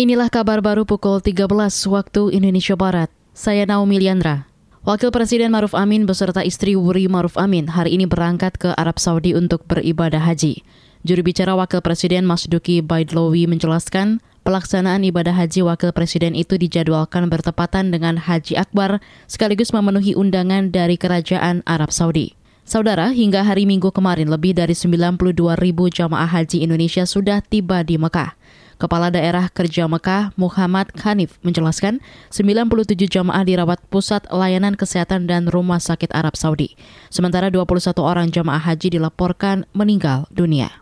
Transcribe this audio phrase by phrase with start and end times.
[0.00, 1.44] Inilah kabar baru pukul 13
[1.92, 3.12] waktu Indonesia Barat.
[3.36, 4.48] Saya Naomi Liandra.
[4.80, 9.36] Wakil Presiden Maruf Amin beserta istri Wuri Maruf Amin hari ini berangkat ke Arab Saudi
[9.36, 10.64] untuk beribadah haji.
[11.04, 17.28] Juru bicara Wakil Presiden Mas Duki Baidlowi menjelaskan, pelaksanaan ibadah haji Wakil Presiden itu dijadwalkan
[17.28, 22.32] bertepatan dengan Haji Akbar sekaligus memenuhi undangan dari Kerajaan Arab Saudi.
[22.64, 28.00] Saudara, hingga hari Minggu kemarin lebih dari 92 ribu jamaah haji Indonesia sudah tiba di
[28.00, 28.40] Mekah.
[28.80, 32.00] Kepala Daerah Kerja Mekah Muhammad Khanif menjelaskan
[32.32, 36.80] 97 jamaah dirawat Pusat Layanan Kesehatan dan Rumah Sakit Arab Saudi.
[37.12, 40.80] Sementara 21 orang jamaah haji dilaporkan meninggal dunia.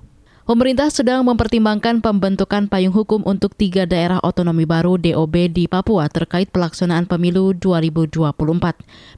[0.48, 6.48] Pemerintah sedang mempertimbangkan pembentukan payung hukum untuk tiga daerah otonomi baru DOB di Papua terkait
[6.48, 8.32] pelaksanaan pemilu 2024.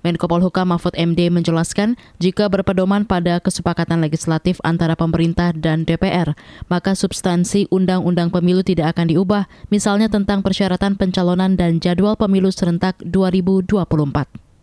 [0.03, 6.35] Menko Polhukam Mahfud MD menjelaskan jika berpedoman pada kesepakatan legislatif antara pemerintah dan DPR,
[6.67, 12.99] maka substansi undang-undang pemilu tidak akan diubah, misalnya tentang persyaratan pencalonan dan jadwal pemilu serentak
[13.07, 13.87] 2024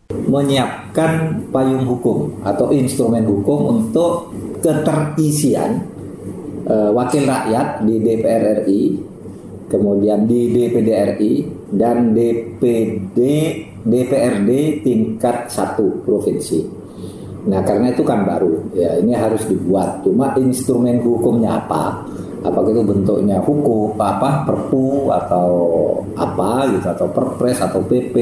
[0.08, 5.97] menyiapkan payung hukum atau instrumen hukum untuk keterisian
[6.68, 8.84] uh, wakil rakyat di DPR RI,
[9.72, 11.34] kemudian di DPD RI
[11.72, 13.20] dan DPD
[13.88, 16.60] DPRD tingkat satu provinsi.
[17.48, 20.04] Nah karena itu kan baru, ya ini harus dibuat.
[20.04, 22.04] Cuma instrumen hukumnya apa?
[22.44, 25.50] Apakah itu bentuknya hukum, apa perpu atau
[26.20, 28.16] apa gitu atau perpres atau PP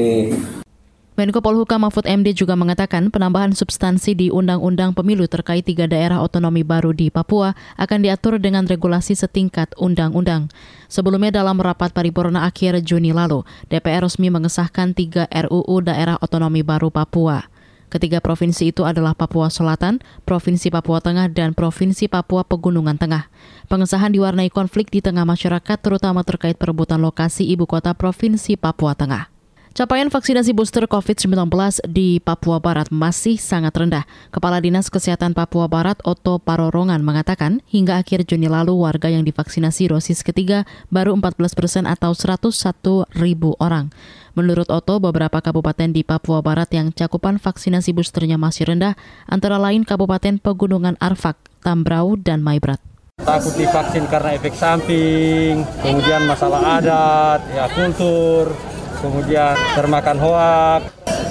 [1.16, 6.60] Menko Polhukam Mahfud MD juga mengatakan penambahan substansi di Undang-Undang Pemilu terkait tiga daerah otonomi
[6.60, 10.52] baru di Papua akan diatur dengan regulasi setingkat undang-undang.
[10.92, 16.92] Sebelumnya dalam rapat paripurna akhir Juni lalu, DPR resmi mengesahkan tiga RUU daerah otonomi baru
[16.92, 17.48] Papua.
[17.88, 23.32] Ketiga provinsi itu adalah Papua Selatan, Provinsi Papua Tengah, dan Provinsi Papua Pegunungan Tengah.
[23.72, 29.35] Pengesahan diwarnai konflik di tengah masyarakat terutama terkait perebutan lokasi ibu kota Provinsi Papua Tengah.
[29.76, 31.52] Capaian vaksinasi booster COVID-19
[31.84, 34.08] di Papua Barat masih sangat rendah.
[34.32, 39.92] Kepala Dinas Kesehatan Papua Barat Otto Parorongan mengatakan hingga akhir Juni lalu warga yang divaksinasi
[39.92, 43.92] dosis ketiga baru 14 persen atau 101 ribu orang.
[44.32, 48.96] Menurut Otto, beberapa kabupaten di Papua Barat yang cakupan vaksinasi boosternya masih rendah,
[49.28, 52.80] antara lain Kabupaten Pegunungan Arfak, Tambrau, dan Maibrat
[53.16, 58.52] takut divaksin karena efek samping, kemudian masalah adat, ya kultur,
[59.00, 60.82] kemudian termakan hoak.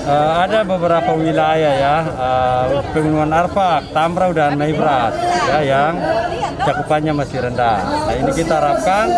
[0.05, 5.17] Uh, ada beberapa wilayah ya, uh, Pegunungan Arfak, Tambrau dan Maibrat
[5.49, 5.93] ya yang
[6.61, 7.81] cakupannya masih rendah.
[8.05, 9.09] Nah ini kita harapkan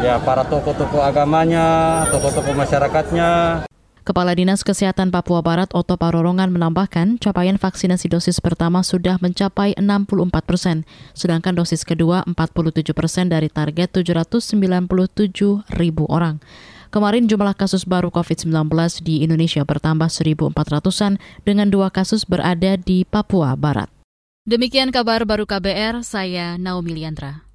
[0.00, 3.62] ya para tokoh-tokoh agamanya, tokoh-tokoh masyarakatnya
[4.02, 10.42] Kepala Dinas Kesehatan Papua Barat Oto Parorongan menambahkan capaian vaksinasi dosis pertama sudah mencapai 64
[10.42, 10.82] persen,
[11.14, 14.58] sedangkan dosis kedua 47 persen dari target 797
[15.78, 16.42] ribu orang.
[16.92, 18.52] Kemarin jumlah kasus baru COVID-19
[19.00, 23.88] di Indonesia bertambah 1.400-an dengan dua kasus berada di Papua Barat.
[24.44, 27.48] Demikian kabar baru KBR, saya Naomi Liandra.